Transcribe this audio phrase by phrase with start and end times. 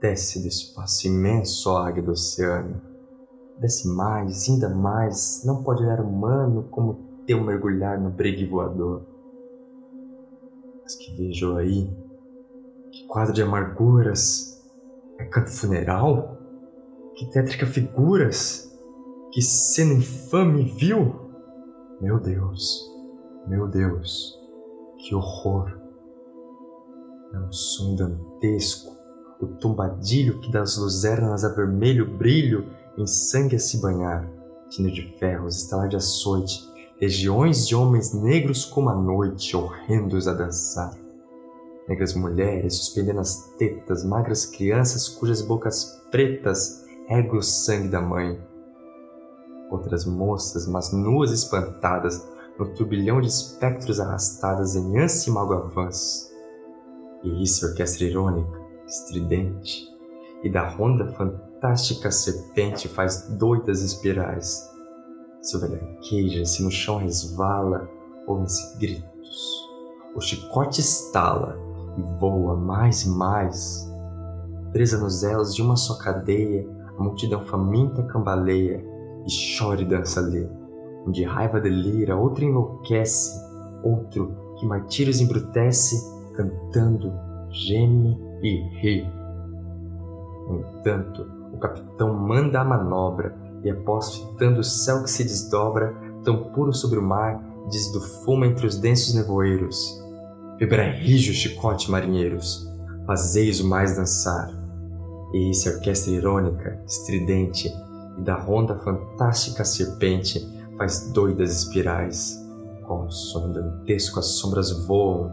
[0.00, 2.80] Desce do espaço imenso, águia do oceano.
[3.56, 9.06] Desce mais, ainda mais, não pode olhar humano como teu mergulhar no bregue voador.
[10.82, 11.90] Mas que vejo aí,
[12.90, 14.62] que quadro de amarguras,
[15.18, 16.36] é canto funeral?
[17.14, 18.70] Que tétrica figuras,
[19.32, 21.14] que cena infame viu?
[22.00, 22.84] Meu Deus,
[23.46, 24.38] meu Deus,
[24.98, 25.80] que horror!
[27.32, 28.93] É um som dantesco,
[29.44, 32.66] o tombadilho que das luzernas a vermelho brilho
[32.96, 34.28] em sangue a se banhar,
[34.68, 36.68] tino de ferros, estalar de açoite,
[37.00, 40.92] legiões de homens negros como a noite, horrendos a dançar.
[41.88, 48.40] Negras mulheres suspendendo as tetas, magras crianças cujas bocas pretas regam o sangue da mãe.
[49.70, 52.26] Outras moças, mas nuas espantadas,
[52.58, 56.30] no turbilhão de espectros arrastadas em ânsia e malgavãs.
[57.22, 59.88] E isso orquestra irônica, estridente,
[60.42, 64.70] e da ronda fantástica serpente faz doidas espirais.
[65.40, 65.60] Seu
[66.00, 67.88] queija se no chão resvala,
[68.26, 69.64] ouvem-se gritos.
[70.14, 71.58] O chicote estala
[71.96, 73.90] e voa mais e mais.
[74.72, 76.66] Presa nos elos de uma só cadeia,
[76.98, 78.84] a multidão faminta cambaleia
[79.26, 80.48] e chora e dança ali.
[81.06, 83.38] Um de raiva delira, outro enlouquece,
[83.82, 85.96] outro que martírios embrutece,
[86.34, 87.12] cantando,
[87.50, 89.10] geme e ri.
[90.46, 95.94] No entanto, o capitão manda a manobra e após fitando o céu que se desdobra,
[96.22, 100.02] tão puro sobre o mar, diz do fumo entre os densos nevoeiros.
[100.58, 102.70] Vibrai rijo chicote, marinheiros,
[103.06, 104.50] fazeis o mais dançar.
[105.32, 107.72] E esse orquestra irônica, estridente,
[108.18, 112.40] e da ronda fantástica serpente faz doidas espirais.
[112.86, 115.32] Com o som dantesco as sombras voam,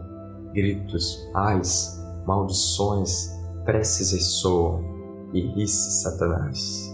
[0.54, 3.30] gritos, ais, maldições,
[3.64, 4.80] preces ressoam,
[5.32, 6.91] e ri Satanás.